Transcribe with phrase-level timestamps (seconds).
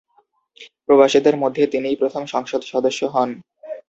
[0.85, 3.29] প্রবাসীদের মধ্যে তিনিই প্রথম সংসদ সদস্য হোন।